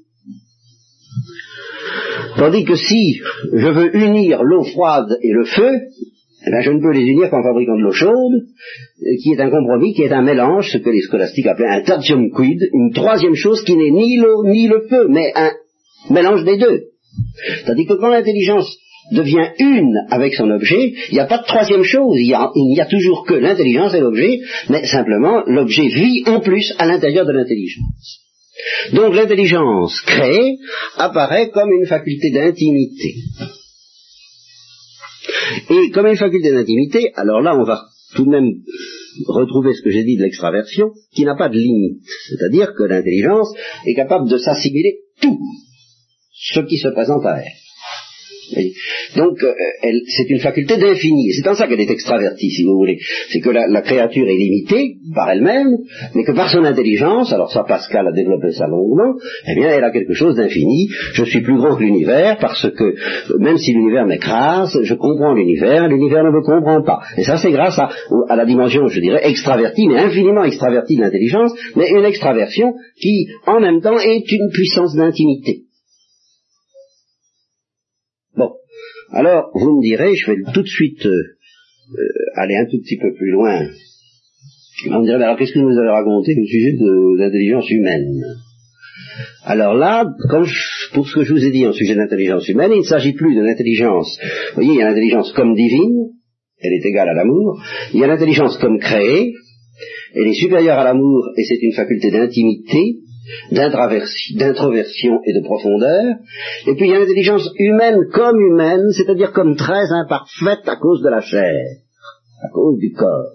[2.38, 3.22] Tandis que si
[3.54, 5.72] je veux unir l'eau froide et le feu,
[6.48, 8.48] eh ben, je ne peux les unir qu'en fabriquant de l'eau chaude,
[9.24, 12.30] qui est un compromis, qui est un mélange, ce que les scolastiques appelaient un tertium
[12.32, 15.52] quid, une troisième chose qui n'est ni l'eau ni le feu, mais un
[16.12, 16.82] mélange des deux.
[17.66, 18.78] Tandis que quand l'intelligence
[19.12, 22.86] devient une avec son objet, il n'y a pas de troisième chose, il n'y a,
[22.86, 24.40] toujours que l'intelligence et l'objet,
[24.70, 28.22] mais simplement l'objet vit en plus à l'intérieur de l'intelligence.
[28.94, 30.58] Donc l'intelligence créée
[30.98, 33.16] apparaît comme une faculté d'intimité.
[35.70, 37.84] Et comme une faculté d'intimité, alors là on va
[38.16, 38.50] tout de même
[39.28, 42.02] retrouver ce que j'ai dit de l'extraversion, qui n'a pas de limite.
[42.28, 43.54] C'est-à-dire que l'intelligence
[43.86, 45.40] est capable de s'assimiler tout
[46.34, 47.65] ce qui se présente à elle.
[49.16, 49.54] Donc, euh,
[50.08, 51.32] c'est une faculté d'infini.
[51.34, 52.98] C'est en ça qu'elle est extravertie, si vous voulez.
[53.30, 55.78] C'est que la, créature est limitée par elle-même,
[56.16, 59.16] mais que par son intelligence, alors ça Pascal a développé ça longuement,
[59.48, 60.88] eh bien, elle a quelque chose d'infini.
[61.14, 65.88] Je suis plus grand que l'univers parce que, même si l'univers m'écrase, je comprends l'univers,
[65.88, 67.02] l'univers ne me comprend pas.
[67.18, 67.90] Et ça, c'est grâce à,
[68.30, 73.28] à la dimension, je dirais, extravertie, mais infiniment extravertie de l'intelligence, mais une extraversion qui,
[73.46, 75.66] en même temps, est une puissance d'intimité.
[79.12, 82.98] Alors, vous me direz, je vais tout de suite euh, euh, aller un tout petit
[82.98, 83.68] peu plus loin.
[84.92, 88.24] On me dirait, alors qu'est-ce que vous avez raconté au sujet de l'intelligence humaine
[89.46, 90.06] alors là,
[90.94, 93.36] pour ce que je vous ai dit en sujet d'intelligence humaine, il ne s'agit plus
[93.36, 94.18] de l'intelligence.
[94.50, 96.10] Vous voyez, il y a l'intelligence comme divine,
[96.60, 97.62] elle est égale à l'amour.
[97.94, 99.34] Il y a l'intelligence comme créée,
[100.16, 102.98] elle est supérieure à l'amour et c'est une faculté d'intimité
[103.52, 106.16] d'introversion et de profondeur,
[106.68, 111.02] et puis il y a l'intelligence humaine comme humaine, c'est-à-dire comme très imparfaite à cause
[111.02, 111.66] de la chair,
[112.44, 113.32] à cause du corps.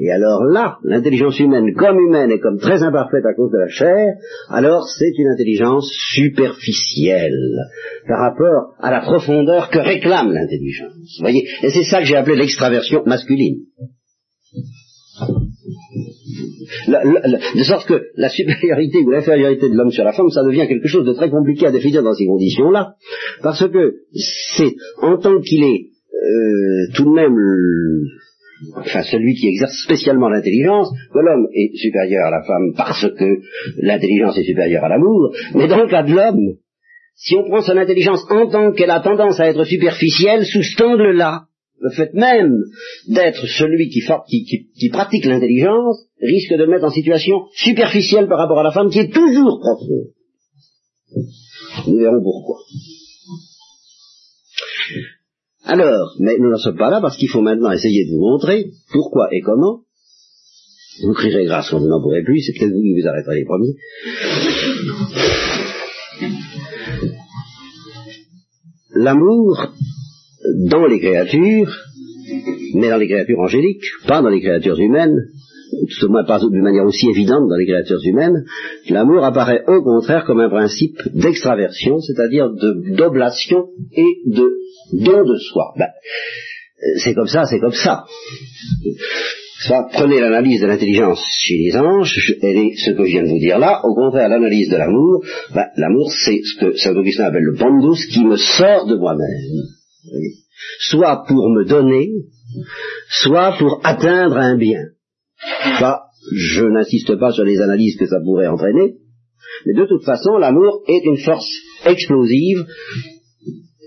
[0.00, 3.68] Et alors là, l'intelligence humaine comme humaine et comme très imparfaite à cause de la
[3.68, 4.14] chair,
[4.48, 7.56] alors c'est une intelligence superficielle
[8.06, 11.18] par rapport à la profondeur que réclame l'intelligence.
[11.20, 13.64] Voyez, et c'est ça que j'ai appelé l'extraversion masculine
[16.88, 20.88] de sorte que la supériorité ou l'infériorité de l'homme sur la femme, ça devient quelque
[20.88, 22.94] chose de très compliqué à définir dans ces conditions-là,
[23.42, 27.36] parce que c'est en tant qu'il est euh, tout de même
[28.76, 33.40] enfin celui qui exerce spécialement l'intelligence, que l'homme est supérieur à la femme parce que
[33.80, 36.56] l'intelligence est supérieure à l'amour, mais dans le cas de l'homme,
[37.14, 40.80] si on prend son intelligence en tant qu'elle a tendance à être superficielle, sous cet
[40.80, 41.47] angle-là,
[41.80, 42.64] le fait même
[43.06, 48.72] d'être celui qui, pratique l'intelligence risque de mettre en situation superficielle par rapport à la
[48.72, 49.84] femme qui est toujours propre.
[51.86, 52.58] Nous verrons pourquoi.
[55.64, 58.70] Alors, mais nous n'en sommes pas là parce qu'il faut maintenant essayer de vous montrer
[58.90, 59.82] pourquoi et comment.
[61.02, 63.44] Vous crierez grâce quand vous n'en pourrez plus, c'est peut-être vous qui vous arrêterez les
[63.44, 63.76] premiers.
[68.94, 69.74] L'amour
[70.56, 71.74] dans les créatures,
[72.74, 75.16] mais dans les créatures angéliques, pas dans les créatures humaines,
[75.70, 78.44] tout au moins pas d'une manière aussi évidente dans les créatures humaines,
[78.88, 82.50] l'amour apparaît au contraire comme un principe d'extraversion, c'est-à-dire
[82.96, 84.48] d'oblation et de
[84.92, 85.74] don de soi.
[85.78, 85.88] Ben,
[86.98, 88.04] c'est comme ça, c'est comme ça.
[89.60, 93.28] Soit prenez l'analyse de l'intelligence chez les anges, elle est ce que je viens de
[93.28, 97.24] vous dire là, au contraire, l'analyse de l'amour, ben, l'amour c'est ce que Saint Augustin
[97.24, 99.77] appelle le bondus qui me sort de moi-même
[100.80, 102.08] soit pour me donner,
[103.08, 104.82] soit pour atteindre un bien.
[106.32, 108.96] Je n'insiste pas sur les analyses que ça pourrait entraîner,
[109.66, 111.48] mais de toute façon, l'amour est une force
[111.86, 112.66] explosive,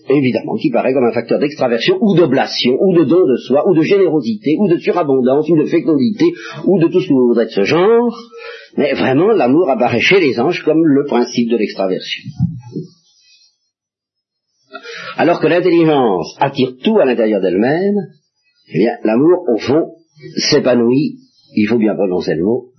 [0.10, 3.76] évidemment, qui paraît comme un facteur d'extraversion ou d'oblation, ou de don de soi, ou
[3.76, 6.26] de générosité, ou de surabondance, ou de fécondité,
[6.66, 8.18] ou de tout ce que vous voudrez de ce genre,
[8.78, 12.24] mais vraiment, l'amour apparaît chez les anges comme le principe de l'extraversion.
[15.18, 17.96] Alors que l'intelligence attire tout à l'intérieur d'elle-même,
[18.74, 19.96] eh bien, l'amour, au fond,
[20.50, 21.18] s'épanouit,
[21.56, 22.72] il faut bien prononcer le mot,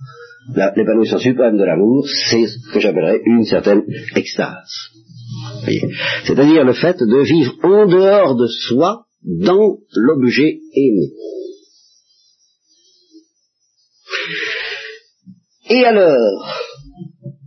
[0.75, 3.83] l'épanouissement suprême de l'amour, c'est ce que j'appellerais une certaine
[4.15, 4.91] extase.
[6.25, 11.13] C'est-à-dire le fait de vivre en dehors de soi, dans l'objet aimé.
[15.69, 16.45] Et alors,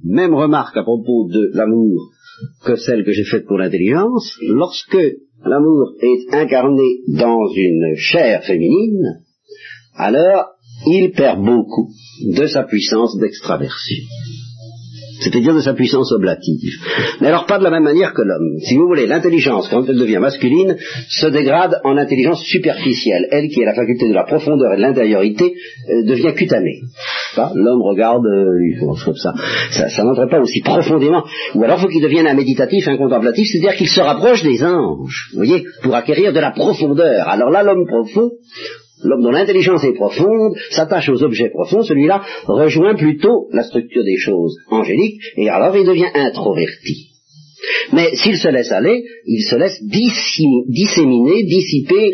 [0.05, 2.13] même remarque à propos de l'amour
[2.65, 4.37] que celle que j'ai faite pour l'intelligence.
[4.43, 4.99] Lorsque
[5.45, 9.23] l'amour est incarné dans une chair féminine,
[9.95, 10.47] alors
[10.87, 11.89] il perd beaucoup
[12.35, 14.05] de sa puissance d'extraversion
[15.21, 16.73] c'est-à-dire de sa puissance oblative.
[17.21, 18.59] Mais alors pas de la même manière que l'homme.
[18.61, 20.77] Si vous voulez, l'intelligence, quand elle devient masculine,
[21.09, 23.27] se dégrade en intelligence superficielle.
[23.31, 25.55] Elle, qui est la faculté de la profondeur et de l'intériorité,
[25.91, 26.81] euh, devient cutanée.
[27.55, 29.35] L'homme regarde, euh, comme ça.
[29.71, 31.25] Ça, ça n'entre pas aussi profondément.
[31.55, 35.31] Ou alors faut qu'il devienne un méditatif, un contemplatif, c'est-à-dire qu'il se rapproche des anges,
[35.33, 37.29] vous voyez, pour acquérir de la profondeur.
[37.29, 38.31] Alors là, l'homme profond,
[39.05, 44.17] L'homme dont l'intelligence est profonde s'attache aux objets profonds, celui-là rejoint plutôt la structure des
[44.17, 47.11] choses angéliques, et alors il devient introverti.
[47.93, 52.13] Mais s'il se laisse aller, il se laisse disséminer, dissiper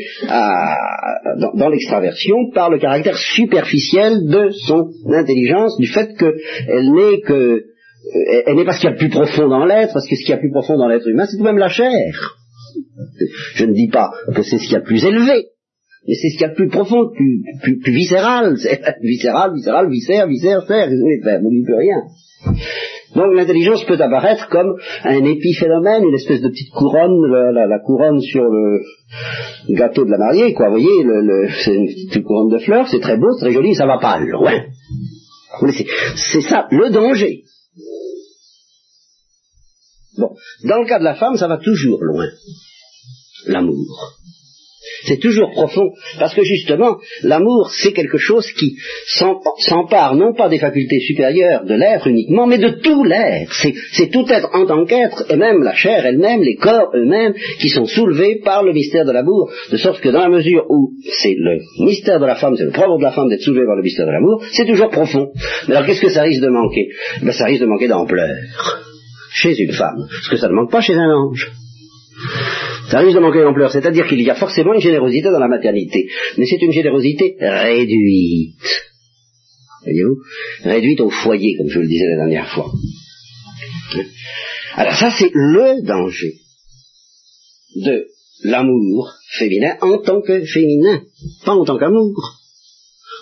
[1.55, 7.65] dans, l'extraversion par le caractère superficiel de son intelligence, du fait qu'elle n'est que
[8.05, 10.17] euh, elle n'est pas ce qu'il y a de plus profond dans l'être, parce que
[10.17, 11.69] ce qu'il y a de plus profond dans l'être humain, c'est tout de même la
[11.69, 12.37] chair.
[13.55, 15.52] Je ne dis pas que c'est ce qu'il y a de plus élevé,
[16.05, 18.55] et c'est ce qu'il y a de plus profond, plus, plus, plus viscéral.
[19.03, 22.03] viscéral, viscéral, viscère, viscère, serre, vous n'y peut rien.
[23.15, 28.21] Donc l'intelligence peut apparaître comme un épiphénomène, une espèce de petite couronne, la, la, couronne
[28.21, 28.81] sur le
[29.71, 30.71] gâteau de la mariée, quoi.
[30.71, 33.55] Vous voyez, le, le, c'est une petite couronne de fleurs, c'est très beau, c'est très
[33.55, 34.65] joli, ça va pas loin.
[36.17, 37.45] C'est ça, le danger.
[40.19, 40.35] Bon,
[40.65, 42.27] dans le cas de la femme, ça va toujours loin.
[43.47, 44.22] L'amour.
[45.05, 48.77] C'est toujours profond, parce que justement, l'amour, c'est quelque chose qui
[49.59, 53.53] s'empare non pas des facultés supérieures de l'être uniquement, mais de tout l'être.
[53.93, 57.69] C'est tout être en tant qu'être, et même la chair elle-même, les corps eux-mêmes, qui
[57.69, 60.91] sont soulevés par le mystère de l'amour, de sorte que dans la mesure où
[61.21, 63.77] c'est le mystère de la femme, c'est le propre de la femme d'être soulevé par
[63.77, 65.31] le mystère de l'amour, c'est toujours profond.
[65.69, 66.89] Mais alors qu'est-ce que ça risque de manquer?
[67.23, 68.37] Ben, Ça risque de manquer d'ampleur
[69.33, 71.51] chez une femme, ce que ça ne manque pas chez un ange.
[72.91, 76.09] Ça risque de manquer d'ampleur, c'est-à-dire qu'il y a forcément une générosité dans la maternité,
[76.37, 78.57] mais c'est une générosité réduite.
[79.85, 80.17] Voyez-vous?
[80.65, 82.71] Réduite au foyer, comme je vous le disais la dernière fois.
[84.75, 86.35] Alors ça, c'est le danger
[87.77, 88.07] de
[88.45, 91.03] l'amour féminin en tant que féminin,
[91.45, 92.15] pas en tant qu'amour.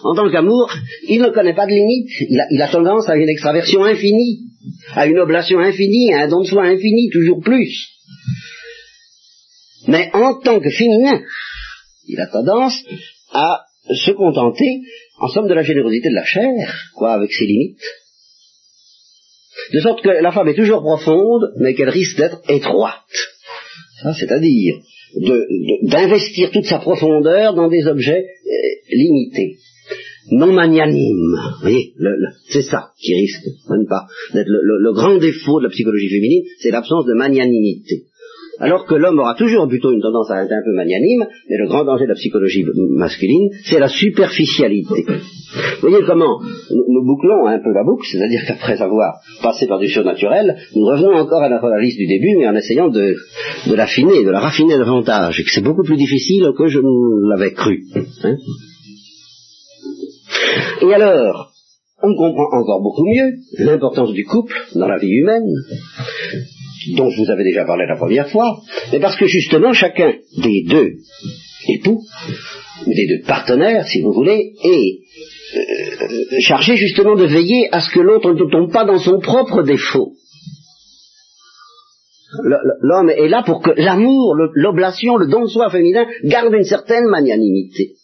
[0.03, 0.73] En tant qu'amour,
[1.09, 4.41] il ne connaît pas de limite, il a, il a tendance à une extraversion infinie,
[4.95, 8.00] à une oblation infinie, à un don de soi infini, toujours plus.
[9.87, 11.21] Mais en tant que féminin,
[12.07, 12.83] il a tendance
[13.33, 14.81] à se contenter,
[15.19, 17.83] en somme, de la générosité de la chair, quoi, avec ses limites.
[19.73, 22.95] De sorte que la femme est toujours profonde, mais qu'elle risque d'être étroite.
[24.19, 24.77] c'est-à-dire
[25.83, 29.57] d'investir toute sa profondeur dans des objets euh, limités,
[30.31, 31.37] non magnanimes.
[32.49, 36.71] C'est ça qui risque, même pas, d'être le, grand défaut de la psychologie féminine, c'est
[36.71, 38.05] l'absence de magnanimité
[38.61, 41.67] alors que l'homme aura toujours plutôt une tendance à être un peu magnanime, mais le
[41.67, 45.07] grand danger de la psychologie masculine, c'est la superficialité.
[45.07, 49.89] Vous voyez comment nous, bouclons un peu la boucle, c'est-à-dire qu'après avoir passé par du
[49.89, 53.17] surnaturel, nous revenons encore à notre analyse du début, mais en essayant de,
[53.75, 57.53] l'affiner, de la raffiner davantage, et que c'est beaucoup plus difficile que je ne l'avais
[57.53, 57.83] cru.
[58.25, 58.37] Hein.
[60.83, 61.51] et alors,
[62.03, 65.47] on comprend encore beaucoup mieux l'importance du couple dans la vie humaine,
[66.97, 68.61] dont je vous avais déjà parlé la première fois,
[68.93, 70.93] mais parce que justement chacun des deux
[71.69, 72.03] époux,
[72.87, 75.01] ou des deux partenaires, si vous voulez, est
[75.57, 79.63] euh, chargé justement de veiller à ce que l'autre ne tombe pas dans son propre
[79.63, 80.15] défaut.
[82.81, 87.07] L'homme est là pour que l'amour, l'oblation, le don de soi féminin garde une certaine
[87.07, 87.95] magnanimité.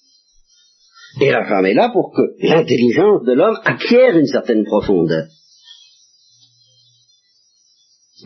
[1.21, 5.27] Et la femme est là pour que l'intelligence de l'homme acquiert une certaine profondeur.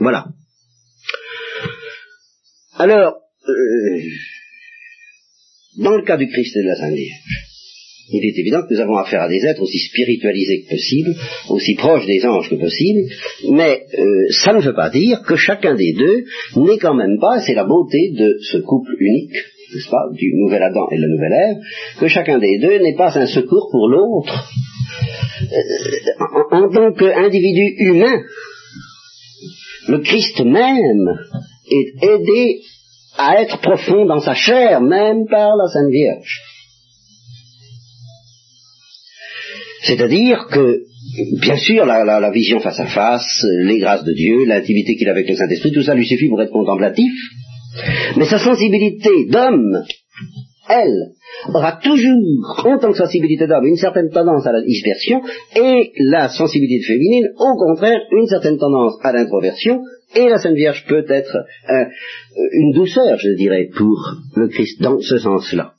[0.01, 0.27] Voilà.
[2.81, 3.13] Alors,
[3.47, 4.01] euh,
[5.77, 7.21] dans le cas du Christ et de la Sainte Vierge,
[8.11, 11.15] il est évident que nous avons affaire à des êtres aussi spiritualisés que possible,
[11.51, 13.01] aussi proches des anges que possible,
[13.51, 16.25] mais euh, ça ne veut pas dire que chacun des deux
[16.57, 19.37] n'est quand même pas, c'est la beauté de ce couple unique,
[19.75, 21.57] n'est-ce pas, du nouvel Adam et de la nouvelle Ève,
[22.01, 24.51] que chacun des deux n'est pas un secours pour l'autre.
[25.53, 28.23] Euh, en tant qu'individu humain,
[29.87, 31.19] le Christ même
[31.71, 32.61] est aidé
[33.17, 36.41] à être profond dans sa chair, même par la Sainte Vierge.
[39.83, 40.83] C'est-à-dire que,
[41.41, 45.29] bien sûr, la, vision face à face, les grâces de Dieu, l'intimité qu'il a avec
[45.29, 47.13] le Saint-Esprit, tout ça lui suffit pour être contemplatif,
[48.17, 49.85] mais sa sensibilité d'homme
[50.71, 51.13] elle,
[51.53, 55.21] aura toujours, en tant que sensibilité d'homme, une certaine tendance à la dispersion,
[55.57, 59.83] et la sensibilité féminine, au contraire, une certaine tendance à l'introversion,
[60.15, 61.85] et la Sainte Vierge peut être euh,
[62.53, 65.75] une douceur, je dirais, pour le Christ dans ce sens-là.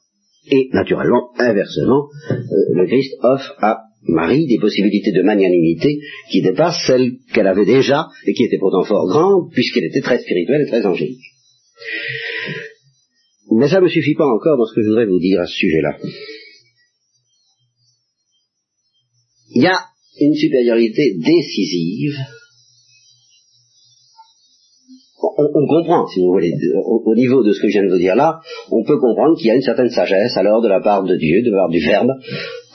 [0.50, 2.36] Et naturellement, inversement, euh,
[2.74, 6.00] le Christ offre à Marie des possibilités de magnanimité
[6.32, 10.18] qui dépassent celles qu'elle avait déjà et qui étaient pourtant fort grandes puisqu'elle était très
[10.18, 11.22] spirituelle et très angélique.
[13.52, 15.46] Mais ça ne me suffit pas encore dans ce que je voudrais vous dire à
[15.46, 15.98] ce sujet-là.
[19.54, 19.78] Il y a
[20.20, 22.16] une supériorité décisive
[25.38, 26.52] on, comprend, si vous voulez,
[26.86, 28.40] au, niveau de ce que je viens de vous dire là,
[28.72, 31.42] on peut comprendre qu'il y a une certaine sagesse alors de la part de Dieu,
[31.44, 32.12] de la part du Verbe,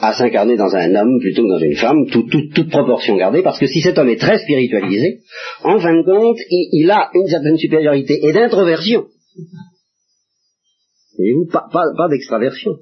[0.01, 3.67] à s'incarner dans un homme plutôt que dans une femme, toute proportion gardée, parce que
[3.67, 5.21] si cet homme est très spiritualisé,
[5.65, 9.05] en fin de compte, il, a une certaine supériorité et d'introversion.
[11.17, 12.73] Voyez-vous, pas, pas, d'extraversion,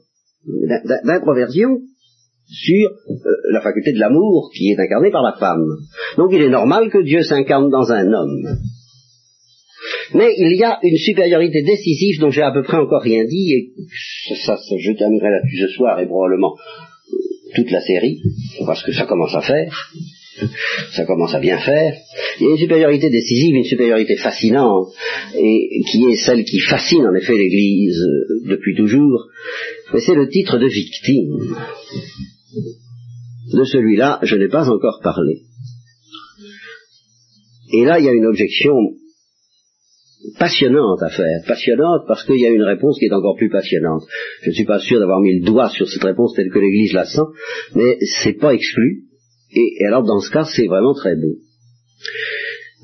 [1.04, 1.80] d'introversion
[2.46, 3.14] sur euh,
[3.52, 5.64] la faculté de l'amour qui est incarnée par la femme.
[6.16, 8.58] Donc il est normal que Dieu s'incarne dans un homme.
[10.14, 13.52] Mais il y a une supériorité décisive dont j'ai à peu près encore rien dit,
[13.52, 13.72] et
[14.44, 16.54] ça, ça je terminerai là-dessus ce soir et probablement
[17.54, 18.20] toute la série,
[18.66, 19.90] parce que ça commence à faire,
[20.92, 21.94] ça commence à bien faire.
[22.40, 24.88] Il y a une supériorité décisive, une supériorité fascinante,
[25.34, 28.00] et qui est celle qui fascine en effet l'Église
[28.46, 29.28] depuis toujours,
[29.92, 31.56] mais c'est le titre de victime.
[33.52, 35.42] De celui-là, je n'ai pas encore parlé.
[37.72, 38.74] Et là, il y a une objection
[40.38, 44.02] passionnante à faire, passionnante parce qu'il y a une réponse qui est encore plus passionnante.
[44.42, 46.92] Je ne suis pas sûr d'avoir mis le doigt sur cette réponse telle que l'Église
[46.92, 47.26] la sent,
[47.74, 49.04] mais c'est pas exclu.
[49.54, 51.36] Et, alors dans ce cas, c'est vraiment très beau.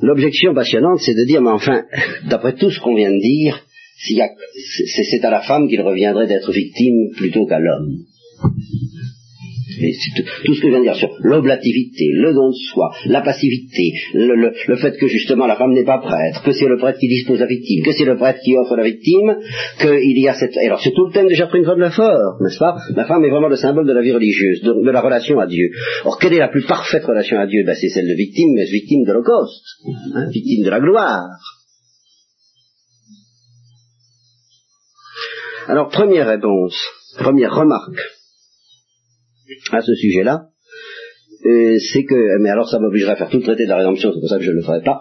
[0.02, 1.84] L'objection passionnante, c'est de dire, mais enfin,
[2.28, 3.60] d'après tout ce qu'on vient de dire,
[3.98, 8.04] c'est à la femme qu'il reviendrait d'être victime plutôt qu'à l'homme
[10.44, 13.92] tout, ce que je viens de dire sur l'oblativité, le don de soi, la passivité,
[14.14, 17.40] le, fait que justement la femme n'est pas prêtre, que c'est le prêtre qui dispose
[17.40, 19.36] la victime, que c'est le prêtre qui offre la victime,
[19.80, 20.56] qu'il y a cette...
[20.56, 22.76] Alors c'est tout le thème de Gertrude von Lefort, n'est-ce pas?
[22.94, 25.70] La femme est vraiment le symbole de la vie religieuse, de, la relation à Dieu.
[26.04, 27.62] Or, quelle est la plus parfaite relation à Dieu?
[27.64, 29.64] Ben, C'est celle de victime, mais victime de l'Holocauste,
[30.14, 31.28] hein, victime de la gloire.
[35.68, 36.76] Alors, première réponse,
[37.18, 38.00] première remarque
[39.72, 40.46] à ce sujet-là,
[41.46, 44.12] euh, c'est que, mais alors ça m'obligerait à faire tout le traité de la rédemption,
[44.12, 45.00] c'est pour ça que je ne le ferai pas,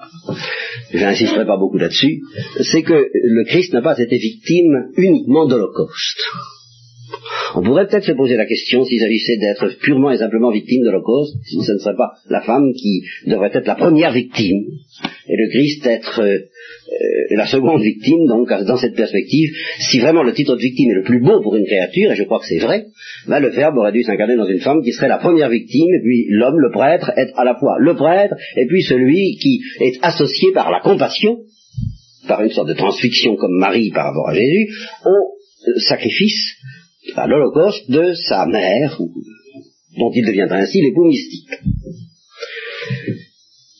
[0.93, 2.21] j'insisterai pas beaucoup là-dessus,
[2.61, 6.21] c'est que le Christ n'a pas été victime uniquement d'Holocauste.
[7.55, 10.91] On pourrait peut-être se poser la question s'il s'agissait d'être purement et simplement victime de
[10.91, 14.65] l'Holocauste, si ce ne serait pas la femme qui devrait être la première victime,
[15.29, 19.49] et le Christ être euh, euh, la seconde victime, donc dans cette perspective,
[19.79, 22.23] si vraiment le titre de victime est le plus beau pour une créature, et je
[22.23, 22.87] crois que c'est vrai,
[23.27, 26.01] ben le Verbe aurait dû s'incarner dans une femme qui serait la première victime, et
[26.01, 29.99] puis l'homme, le prêtre, est à la fois le prêtre, et puis celui qui est
[30.01, 31.37] associé par la compassion,
[32.27, 34.67] par une sorte de transfixion comme Marie par rapport à Jésus,
[35.05, 36.55] au sacrifice
[37.15, 38.97] à l'Holocauste de sa mère,
[39.97, 41.49] dont il deviendra ainsi l'époux mystique.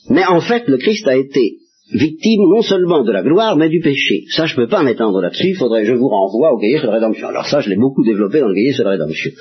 [0.10, 1.58] Mais en fait, le Christ a été
[1.94, 4.26] victime non seulement de la gloire, mais du péché.
[4.30, 6.88] Ça, je ne peux pas m'étendre là-dessus, il faudrait, je vous renvoie au cahier sur
[6.88, 7.28] la rédemption.
[7.28, 9.32] Alors ça, je l'ai beaucoup développé dans le cahier sur la rédemption.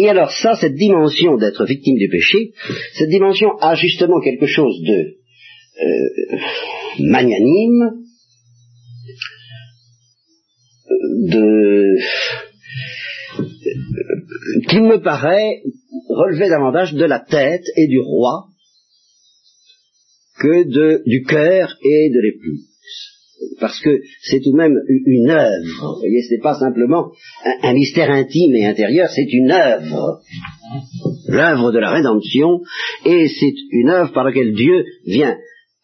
[0.00, 2.52] Et alors ça, cette dimension d'être victime du péché,
[2.94, 5.16] cette dimension a justement quelque chose de
[5.82, 6.38] euh,
[7.00, 8.02] magnanime,
[11.24, 11.96] de
[14.68, 15.62] qui me paraît
[16.08, 18.51] relever davantage de la tête et du roi
[20.38, 22.68] que du cœur et de l'épouse.
[23.60, 25.94] Parce que c'est tout de même une œuvre.
[25.94, 27.10] Vous voyez, ce n'est pas simplement
[27.62, 30.20] un, mystère intime et intérieur, c'est une œuvre.
[31.28, 32.60] L'œuvre de la rédemption,
[33.04, 35.36] et c'est une œuvre par laquelle Dieu vient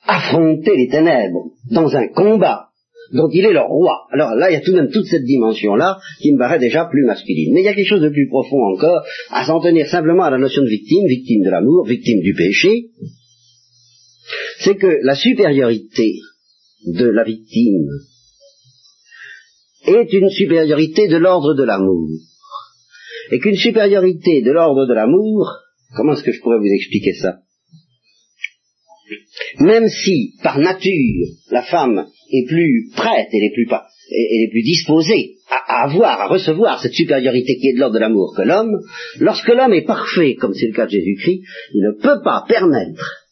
[0.07, 2.69] affronter les ténèbres dans un combat
[3.13, 4.07] dont il est le roi.
[4.13, 6.85] Alors là, il y a tout de même toute cette dimension-là qui me paraît déjà
[6.85, 7.53] plus masculine.
[7.55, 10.31] Mais il y a quelque chose de plus profond encore à s'en tenir simplement à
[10.31, 12.87] la notion de victime, victime de l'amour, victime du péché.
[14.61, 16.15] C'est que la supériorité
[16.87, 17.89] de la victime
[19.87, 22.09] est une supériorité de l'ordre de l'amour.
[23.31, 25.53] Et qu'une supériorité de l'ordre de l'amour,
[25.97, 27.39] comment est-ce que je pourrais vous expliquer ça?
[29.61, 36.21] Même si, par nature, la femme est plus prête, elle est plus, disposée à, avoir,
[36.21, 38.79] à recevoir cette supériorité qui est de l'ordre de l'amour que l'homme,
[39.19, 41.43] lorsque l'homme est parfait, comme c'est le cas de Jésus-Christ,
[41.75, 43.28] il ne peut pas permettre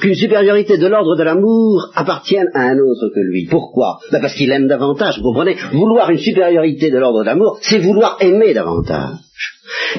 [0.00, 3.46] qu'une supériorité de l'ordre de l'amour appartienne à un autre que lui.
[3.46, 3.98] Pourquoi?
[4.10, 5.56] Ben Parce qu'il aime davantage, vous comprenez?
[5.72, 9.18] Vouloir une supériorité de l'ordre de l'amour, c'est vouloir aimer davantage.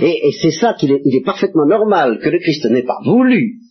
[0.01, 3.61] Et, c'est ça qu'il est, parfaitement normal que le Christ n'ait pas voulu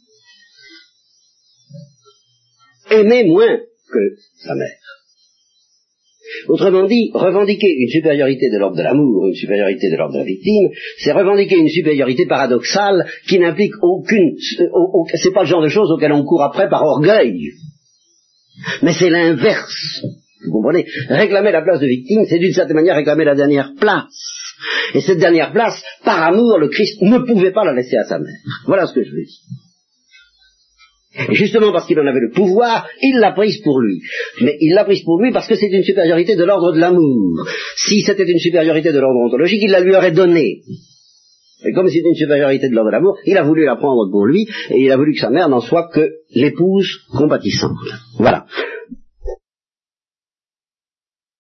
[2.91, 3.59] aimer moins
[3.93, 4.94] que sa mère.
[6.49, 10.25] Autrement dit, revendiquer une supériorité de l'ordre de l'amour, une supériorité de l'ordre de la
[10.25, 10.69] victime,
[10.99, 15.91] c'est revendiquer une supériorité paradoxale qui n'implique aucune, euh, c'est pas le genre de choses
[15.91, 17.51] auxquelles on court après par orgueil.
[18.83, 20.03] Mais c'est l'inverse.
[20.47, 20.87] Vous comprenez?
[21.09, 24.35] Réclamer la place de victime, c'est d'une certaine manière réclamer la dernière place.
[24.95, 28.19] Et cette dernière place, par amour, le Christ ne pouvait pas la laisser à sa
[28.19, 28.29] mère.
[28.67, 29.64] Voilà ce que je veux dire.
[31.29, 34.01] Et justement parce qu'il en avait le pouvoir, il l'a prise pour lui.
[34.41, 37.47] Mais il l'a prise pour lui parce que c'est une supériorité de l'ordre de l'amour.
[37.77, 40.63] Si c'était une supériorité de l'ordre ontologique, il la lui aurait donnée.
[41.67, 44.27] Et comme c'est une supériorité de l'ordre de l'amour, il a voulu la prendre pour
[44.27, 47.73] lui, et il a voulu que sa mère n'en soit que l'épouse compatissante.
[48.19, 48.45] Voilà.